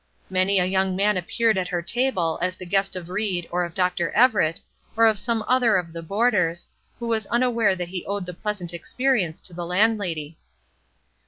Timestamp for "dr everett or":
3.75-5.05